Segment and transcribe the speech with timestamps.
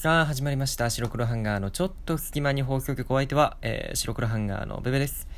[0.00, 0.88] さあ始まりました。
[0.88, 3.12] 白黒ハンガーのちょっと隙間に放送局。
[3.12, 5.28] お相手は、えー、白黒ハンガーのベベです、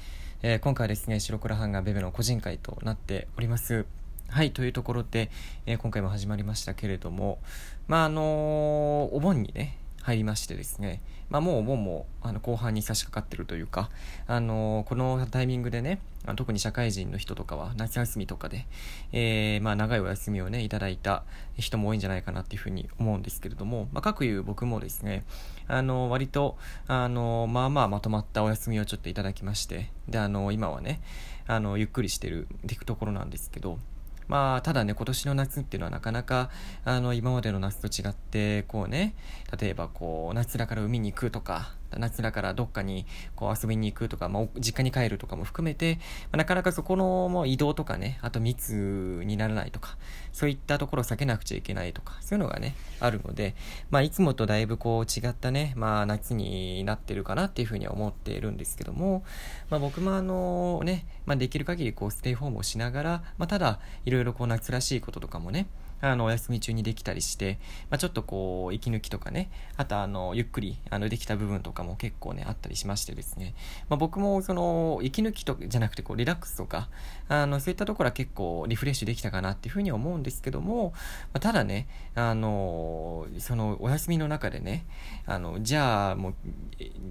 [0.41, 3.87] えー、今回はですね白黒ハンガーベベの個人会となっております。
[4.29, 5.33] はいというところで、
[5.67, 7.41] えー、今回も始まりましたけれども。
[7.89, 11.01] まああのお盆にね入りましてですね、
[11.31, 13.89] まあ、もうお盆もあの後半に差し掛かってるというか、
[14.27, 16.01] あの、このタイミングでね、
[16.37, 18.67] 特に社会人の人とかは夏休みとかで、
[19.13, 21.25] えー、まあ、長いお休みをね、いただいた
[21.57, 25.25] 人も多いんじゃないかなっていうふうに思うんですけれども、まあ、各有僕もですね、
[25.69, 31.01] あの、割と、あのまあまあまとまったお休みをちょっといただきまして、で、あの今はね、
[31.47, 33.79] あのゆっくりしてる、いくところなんですけど、
[34.29, 36.51] まあ、ただね、今年の夏っていうのはなかなか、
[36.85, 39.15] あの、今までの夏と違って、こうね、
[39.61, 49.97] 例えばこう、夏だから海に行くとか、夏だからどっかにこう遊びに行くとか、まあ、実家に帰るとかも含めて、まあ、なかなかそこのもう移動とかね、あと密にならないとか、
[50.33, 53.55] そういったところを避けなくちゃいけないとか、そういうのがね、あるので、
[53.91, 59.25] まあ、いつもとだいぶこう違ったね、まあ、夏になってるかなっていうふうには思っているんですけども、
[59.71, 65.67] まあ、僕もあのね、まあ、できる限りこうステイホームをしながら、まあ、ただ、いろいろこう夏らしいこととかもね、
[66.03, 67.59] あの、お休み中にできたりして、
[67.89, 73.55] まあ、ちょっとこう、息抜きとかね、あとあの、ゆっくり、あの、できた部分とかも結構ね、あったりしましてですね、
[73.89, 76.89] まあ、僕もその、息抜きとじゃなくて、こう、リラックスとか、
[77.29, 80.93] あの、そういったところは結構リフレッシュできたかなっていうふうに思うんですけども、
[81.33, 81.87] まあ、ただね、
[82.17, 84.85] あの、その、お休みの中でね、
[85.25, 86.35] あの、じゃあ、もう、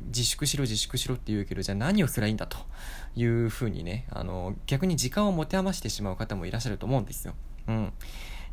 [0.08, 2.58] 自粛しろ自粛しろって言うけど、じゃあ何をすりゃいいんだと
[3.16, 7.34] いうふうにね、あの、逆に時間を持て余してしまう方もいらっしゃると思うんですよ。
[7.67, 7.94] うん。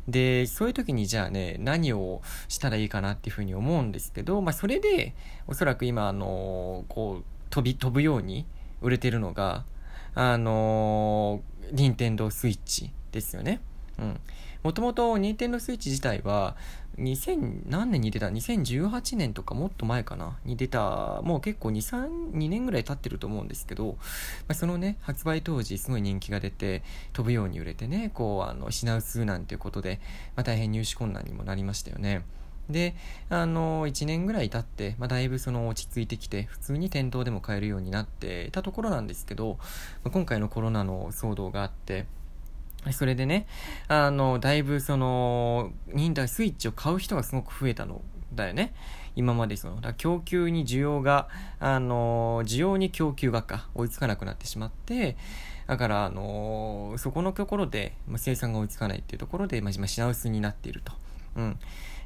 [0.07, 5.13] で、そういう時にじゃあね、何をしたらいいかなっていうふうに思うんですけど、まあそれで、
[5.47, 8.45] おそらく今、あの、こう、飛び、飛ぶように
[8.81, 9.65] 売れてるのが、
[10.15, 11.41] あの、
[11.71, 13.61] 任天堂スイッチですよね。
[13.97, 14.19] うん。
[14.63, 16.55] もともと任天堂スイッチ自体は、
[16.99, 20.37] 2000何年に出た ?2018 年とかもっと前かな？
[20.45, 21.73] に出た、もう結構2、
[22.31, 23.97] 3、2年ぐらい経ってると思うんですけど、ま
[24.49, 29.99] あ、そのね、発売当時すごい人気が出て、飛ぶように売れてね、こう、あの、品薄なんていうことで、
[30.35, 32.23] まあ、大変入手困難にもなりましたよね。
[32.69, 32.95] で、
[33.29, 39.57] あの、1年ぐらい経って、まあ、だいぶその落ち着いてきて、普通に店頭でも買えるようになっていたところなんですけど、
[40.03, 42.05] まあ、今回のコロナの騒動があって、
[42.91, 43.45] それでね、
[43.87, 48.01] あの、だいぶその、忍耐スイッチを買う人がすごく増えたの
[48.33, 48.73] だよね。
[49.15, 51.27] 今までその、だ供給に需要が、
[51.59, 55.17] あの、需要に供給がか、追いつかなくなってしまって、
[55.67, 60.93] だから、あの、そこのところで、まあ、生産が追いつかないっていうところで、まあ、品薄になっていると。
[61.35, 61.59] うん。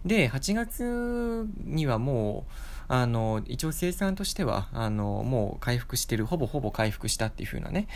[0.05, 2.51] で、8月にはもう、
[2.88, 7.88] あの、一応生産としては、あの、もう回復してる、ほぼほぼ回復したっていう風なね、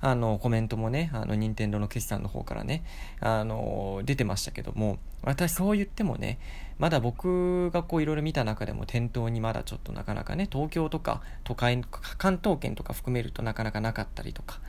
[0.00, 2.84] あの、コメントもね、あの、任天堂の決算の方からね、
[3.20, 6.38] あの、出てましたけども、私そう言ってもね、
[6.78, 11.80] まだ僕がこういろいろ見た中でも店頭にまだちょっとなかなかね、東京とか都会、
[12.18, 14.60] 関東圏とか含めるとなかなかなかったりとか、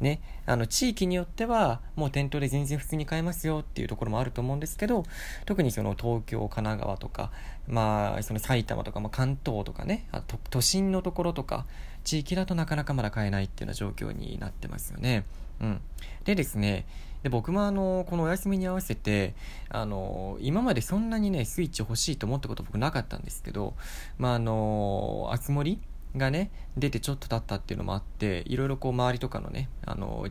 [0.00, 5.04] ね、あの、地域によってはもう店頭で全然普通に買えますよっていうところもあると思うんですけど、
[5.46, 7.30] 特にその東京、神奈川とか、
[7.68, 11.66] まあ、その埼玉とか、まあ、関東とかね、あと都心のところとか、
[12.04, 15.24] 地域だとなかなかまだ買えないっていうような状況になってますよね。
[15.60, 15.80] うん。
[16.24, 16.86] でですね、
[17.22, 19.34] で僕もあのこのお休みに合わせて
[19.68, 23.74] あの今までそんなにねスイッチ欲しいと思ったこと僕なかったんですけど
[24.18, 25.80] まああのあつ森
[26.16, 30.26] がね出てちょっと経ったっていうのもあっていろいろこう周りとかのねあの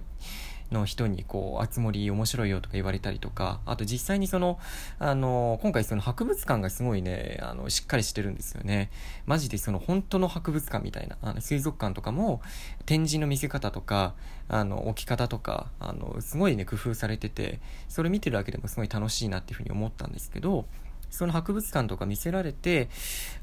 [0.72, 4.60] の人にこう、あつ森面白いよとか言われたりとか、あと実際にその、
[5.00, 8.90] あの、今回その博物館がすごいね、あの、しっかりしてるんですよね。
[9.26, 12.42] マジでその本当の博物館みたいな、あの、水族館とかも
[12.86, 14.16] 展示の見せ方とか、
[14.48, 20.66] あの、置き方とか、あの、すごいね、工夫されてて、それ見てるだけでもすごい楽しいなっていうふうに思ったんですけど、
[21.12, 22.90] その博物館とか見せられて、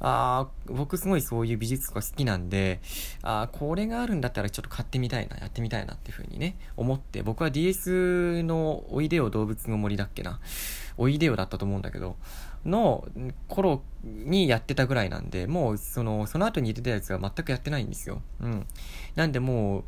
[0.01, 2.81] ああ、僕すごいそういう美術が好きなんで、
[3.23, 10.41] ああ、これがあるんだったらちょっと買ってみたいな、やってみたいなっていうふうにね、思って、僕は DS のおいでよ動物の森だっけな、
[10.97, 12.17] おいでよだったと思うんだけど、
[12.65, 13.07] の
[13.49, 18.23] 頃にやってたぐらいなんで、もうその、その後に出てたやつは全くやってないんですよ。
[18.41, 18.67] うん。
[19.15, 19.85] なんでもう、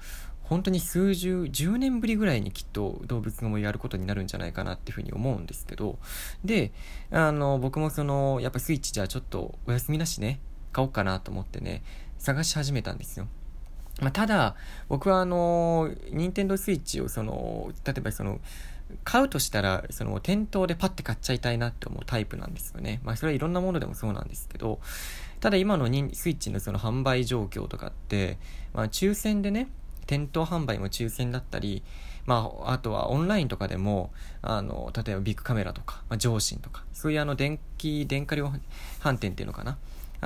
[0.50, 5.96] 本当に数十、10年ぶりぐらいにきっと動物の森やることになるんじゃないかなっていうふうに思うんですけど、
[6.44, 6.72] で、
[7.12, 10.40] あの、僕もその、やっぱスイッチじゃあちょっとお休みだしね、
[10.72, 11.84] 買おうかなと思ってね、
[12.18, 13.28] 探し始めたんですよ。
[14.00, 14.56] まあ、ただ、
[14.88, 18.40] 僕はあの、任天堂スイッチをその、例えばその、
[19.04, 23.00] 買うとしたら、その、店頭でパッて買っちゃいたいなって思うタイプなんですよね。
[23.04, 24.80] まあ、それはいろんなものでもそうなんですけど、
[25.38, 28.36] ただ今のスイッチのその販売状況とかって、
[28.74, 29.68] まあ、抽選でね、
[30.10, 31.84] 店頭販売も抽選だったり、
[32.26, 34.10] まあ、あとはオンラインとかでも、
[34.42, 38.52] あの、例えばビッグカメラとか、まあ、上信とか、そういうあの、電気、電化量
[39.00, 39.78] 販店っていうのかな？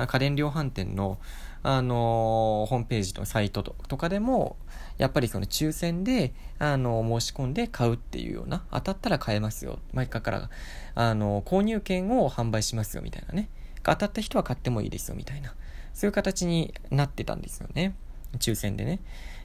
[0.07, 1.19] 家電量販店の、
[1.61, 4.57] あの、ホームページのサイトとかでも、
[4.97, 9.77] やっぱりその抽選で、あの、申し込んで買うっていうような、当たったら買えますよ。
[9.93, 10.49] 毎回から、
[10.95, 13.49] あの、購入券を販売しますよ、みたいなね。
[13.83, 15.53] 当たった人は買ってもいいですよ、みたいな。
[15.93, 17.95] そういう形になってたんですよね。
[18.37, 18.99] 抽選でね。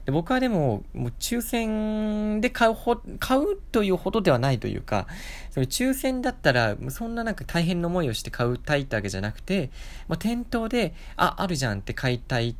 [0.05, 5.07] で僕はでも、もう抽選で買うほ、買うというほどではないというか、
[5.51, 9.69] その抽選だったら、そんななんか大変な思いをして買うたいってわけじゃなくて、
[10.07, 12.55] もう店頭で、あ、あるじゃんって買いたい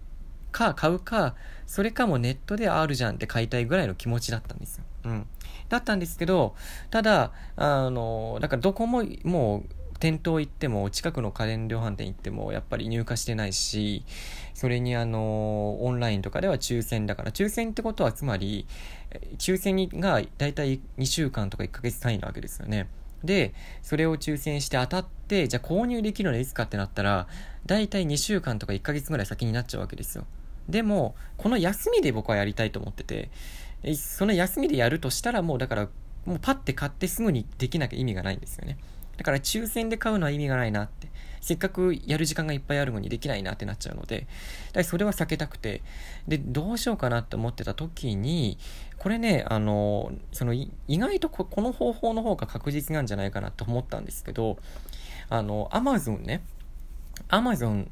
[0.51, 1.35] か、買うか、
[1.65, 4.83] それかもネットであるじゃんって買いたいぐらいの気持ちだったんですよ。
[5.05, 5.27] うん。
[5.69, 6.53] だったんですけど、
[6.91, 14.03] ただ、あの、だからどこももう、店頭行っても、近くの家電量販店行っても、やっぱり入荷してないし、
[14.55, 18.65] それにあの、オンラインとかでは抽選だから、抽選ってことはつまり、
[19.37, 22.87] 抽選がだいたい2週間とか1ヶ月単位なわけですよね。
[23.23, 23.53] で、
[23.83, 27.27] それを抽選して当たって、じゃあ購入できるのいつかってなったら、
[27.67, 30.25] だいたい2週間とか1ヶ月ぐらい先になっちゃうわけですよ。
[30.67, 33.29] でも、この休みで僕はやりたいと思ってて、
[33.95, 35.89] その休みでやるとしたらもうだから、
[36.25, 38.79] もうパッて買ってすぐにできなきゃ意味がないんですよね。
[39.21, 41.07] だから抽選で買うのは意味がないなって。
[41.41, 44.25] せっかくやる時間がいっぱいあるのにできないなってなっちゃうので、
[44.73, 45.83] だそれは避けたくて、
[46.27, 48.57] で、どうしようかなって思ってた時に、
[48.97, 54.57] これね、あの、その、意外とこの方法の方が確実なんじゃないかなと思ったんですけど、
[55.29, 56.41] あの、アマゾンね、
[57.27, 57.91] アマゾン、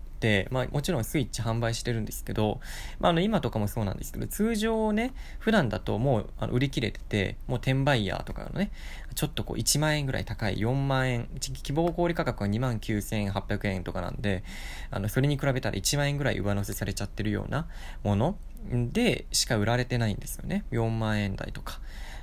[0.52, 2.60] まあ、もちろんスイッチ販売してるんですけど、
[3.00, 8.72] まあ、あの今とかもそうなんですけど、通常ね、普段だともうあの売り切れてて、もう転売ヤーとかのね、
[9.16, 14.44] ちょっとこう1万円ぐらい高い4万円、希望小売価格は2万9800円とかなんで、
[14.92, 17.68] あのそれに比べたら1万円ぐらい上乗せされちゃってるような
[18.04, 18.36] もの
[18.72, 20.66] でしか売られてないんですよね。
[20.72, 21.80] 4万円台とか。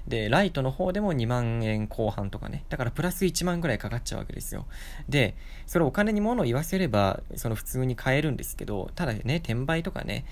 [0.08, 2.64] で、ライトの方でも2万円後半とかね。
[2.68, 4.66] だからプラス1万ぐらいかかっちゃうわけですよ。
[5.08, 5.34] で、
[5.66, 10.24] それお金に物を言わせれば、その普通に買えるんですけど、ただね、転売とかね、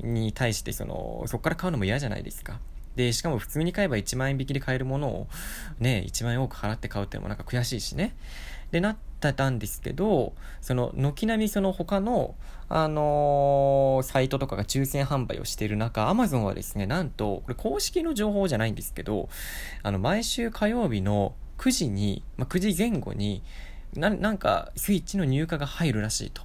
[0.00, 2.60] に対してその、そこから買うのも嫌じゃないですか。
[2.96, 5.28] で、しかも普通に買えば1万円引きで買えるものを
[5.78, 8.14] ね、1万円多く払って買うっていうのもなんか悔しいしね。
[8.72, 9.02] で、なって
[9.32, 12.34] たんですけど、その、軒並みその他の、
[12.68, 19.28] あのー、サイトとかが抽選販売をしている中、アマゾンはですね、なんと、これ公式の情報じゃないんですけど、
[19.84, 23.44] あの、毎週火曜日の9時に、まあ、9時前後に
[23.94, 26.42] な、なんか、スイッチの入荷が入るらしいと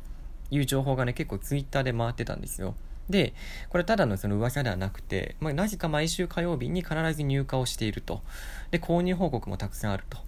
[0.52, 2.76] いう情報がね、結構ツイッターで回ってたんですよ。
[3.10, 3.34] で、
[3.70, 8.22] これただのその噂ではなくて、まあ、なぜか毎週火曜日に必ず入荷をしていると。
[8.70, 10.20] で、購入報告もたくさんあると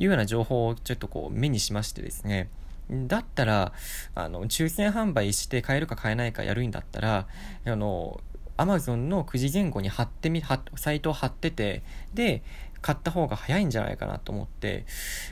[0.00, 2.48] いうような情報をちょっとこう目にしましてですね、
[2.90, 3.72] だったら、
[4.14, 7.26] あの、抽選販売して買えるか買えないかやるんだったら、
[7.66, 8.20] あの、
[8.56, 10.42] アマゾンの9時前後に貼ってみ、
[10.74, 11.82] サイトを貼ってて、
[12.14, 12.42] で、
[12.80, 14.86] 買った方が早いんじゃないかなと思って、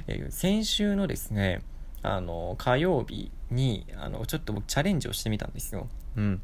[0.06, 1.62] えー、先週のですね、
[2.03, 5.88] あの、火曜日に、あの、ちょっと僕チャレンジをしてみたんですよ。
[6.17, 6.43] うん。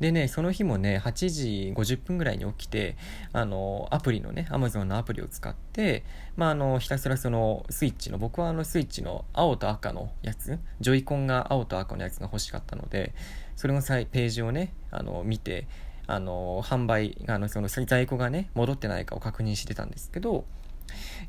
[0.00, 2.96] でね、その日もね、8時50分ぐらいに起きて、
[3.32, 6.04] あの、アプリのね、Amazon のアプリを使って、
[6.36, 13.14] まあ、あの、ひたすらその、スイッチの、僕はあの、スイッチの青と赤のやつ、ジョイコンが青と赤のやつが欲しかったので、
[13.56, 15.66] それのページをね、あの、見て、
[16.06, 20.44] あの、販売、あの、その、在庫がね、戻ってないかを確認してたんですけど、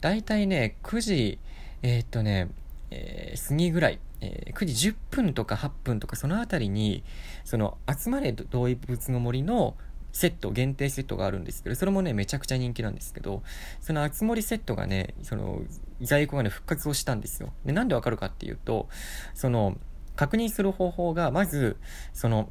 [0.02, 1.40] だいたいね、9時、
[1.82, 2.50] えー、っとね、
[2.92, 7.04] えー、過ぎぐらい、えー、9時10分とか8分とかそのあたりに、
[7.46, 9.76] その、集まれ動物の森の
[10.12, 13.44] セット、限定セットがあるんですけど、それもね、めちゃくちゃ人気なんですけど、
[13.82, 15.62] その集まりセットがね、その、
[16.02, 17.54] 在庫がね、復活をしたんですよ。
[17.66, 18.88] で、なんでわかるかっていうと、
[19.34, 19.78] その、
[20.16, 21.78] 確認する方法が、まず、
[22.14, 22.50] その、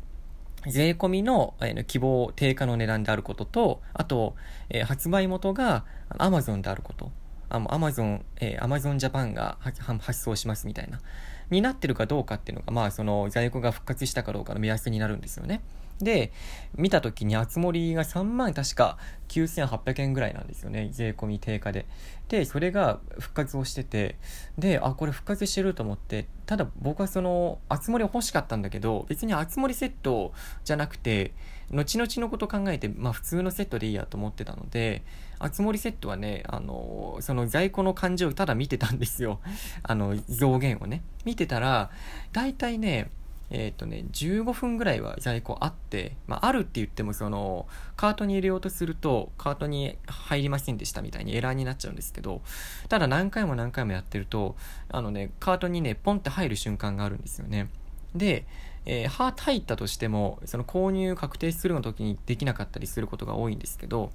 [0.69, 4.37] 税込みの、えー、希望定価の値段であることと、あと、
[4.69, 7.11] えー、発売元が Amazon であること。
[7.49, 11.01] アマゾン、えー、アマゾンジャパンが発送しますみたいな、
[11.51, 15.61] になってるかどうかっていうのが、まあ、その在庫が復活したかどうかの目安になるんですよね。
[16.01, 16.31] で、
[16.75, 18.99] 見た時に、あつ森が3万確か
[19.29, 20.91] 9800円ぐらいなんですよね。
[20.93, 21.87] 税込み定価で。
[22.29, 24.17] で、それが復活をしてて、
[24.59, 30.33] で、あ、これ復活してると思って、ただ僕はその、あつ森欲しかったんだけど、別にあつ森セット
[30.65, 31.33] じゃなくて、
[31.71, 35.03] 後々のこと考えて、まあ普通のセットでいいやと思ってたので、
[35.39, 39.41] あつ森セットはね、あの、その在庫の感じをただ見てたんですよ。
[39.83, 41.03] あの、増減をね。
[41.25, 41.91] 見てたら、
[42.33, 43.11] 大体ね、
[43.51, 47.67] えっ、ー、とね、15分ぐらいは在庫あって、まあ、あるって言っても、その、
[47.97, 52.43] カートに入れようとすると、カートに入りませんでしたみたいにエラーになっちゃうんですけど、
[52.89, 54.57] ただ何回も何回もやってると、
[54.89, 57.69] あのね、カートにね、ポンって入る瞬間があるんですよね。
[58.15, 58.47] で、
[58.85, 64.11] えー、ハート入ったとしても、その購入確定するの時にできなかったりすることが多いんですけど、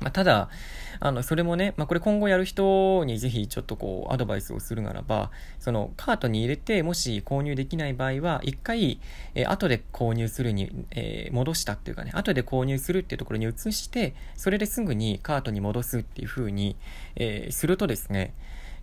[0.00, 0.48] まあ、ただ、
[1.00, 9.00] あの、それもね、まあ、これ今後やる人にぜひちょっとこう、アドバイスをするならば、その、カートに入れて、もし購入できない場合は、一回、
[9.34, 16.76] えー、後で購入するに、えー、戻したっていうかね、後で購入するっていうところに移して、それですぐにカートに戻すっていう風に、
[17.16, 18.34] えー、するとですね、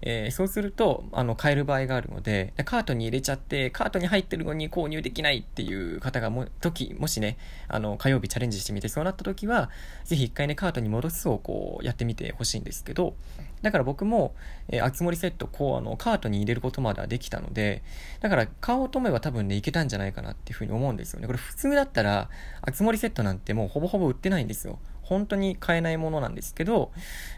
[0.06, 7.38] えー、そうすると、あの、買える場合があるので、カートに入れちゃって、カートに入ってるのに購入できないっていう方がも、時、もしね、
[7.70, 9.70] あの、火曜日チャレンジしてみて、そうなった時は、
[10.04, 13.16] ぜひ一回ね、カートに戻すをこう、やってみてほしいんですけど、
[13.62, 14.36] だから僕も、
[14.68, 17.82] えー、厚盛セット、こう、あの、カートに入れることまではできたので、
[18.20, 21.28] だから買おうと思えば多分ね、いけたんじゃないかなっていうふうに思うんですよね。
[21.28, 22.30] これ普通だったら、
[22.62, 24.80] 厚盛セットなんてもうほぼほぼ売ってないんですよ。
[25.04, 26.92] 本当に買えないものなんですけど、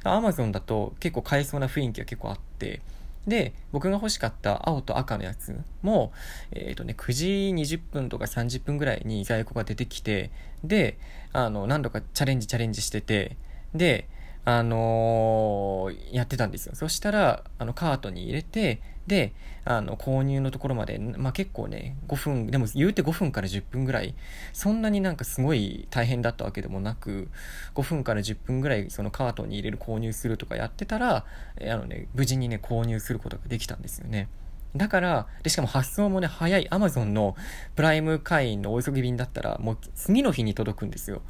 [0.03, 2.81] Amazon だと結構買えそうな雰囲気が結構あって、
[3.27, 6.11] で、僕が欲しかった青と赤のやつも、
[6.51, 10.29] えっ、ー、とね、9時20分とか30分ぐらいに在庫が出てきて、
[10.63, 10.97] で、
[11.33, 13.35] あの、何度かチャレンジチャレンジしてて、
[13.73, 14.07] で、
[14.45, 16.75] あのー、やってたんですよ。
[16.75, 19.33] そしたら、あの、カートに入れて、で、
[19.65, 24.15] あの、購入のところまで、まあ、結構ね、5分、でも言うて5分から10分ぐらい、
[24.53, 27.29] そんなになんかすごい大変だったわけでもなく、
[27.73, 31.25] 5分から10分ぐらいそのカートに入れる購入するとかやってたら、
[31.61, 34.27] あのね、無事にね、購入することができたんですよね。
[34.75, 37.35] だから、で、しかも発送もね、早い Amazon の
[37.75, 41.21] プライム会員のお急ぎ便だったら、もう次の日に届くんですよ。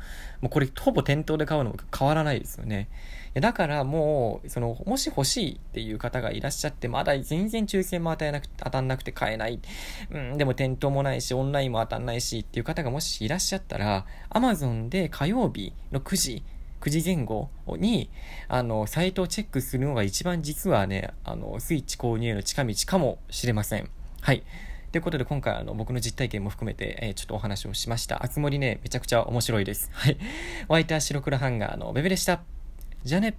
[0.41, 2.89] もうこれ、ほぼ店頭で買うのも変わらないですよね。
[3.41, 9.59] だからもう、その、もし欲しいっていう方がいらっしゃって、まだ全然抽選も与えなく、当たんなくて買えない。
[10.09, 16.43] うん、でも店頭もないし、オンラインも当たんないしっていう方がもしいらっしゃったら、Amazon で火曜日の9時、
[16.79, 18.09] 9時前後に、
[18.47, 23.89] あの、サイトをチェックするのが一番実はね、あの、スイッチ購入への近道かもしれません。
[24.21, 24.43] はい。
[24.93, 28.23] ということで今回あの僕の実体験も含めて、えー、ちょっとお話をしました。
[28.23, 29.89] あつ森ね、めちゃくちゃ面白いです。
[29.91, 30.17] はい。
[30.69, 32.54] お相手は白黒ハンガーのベベでした。
[33.05, 33.35] じゃあね。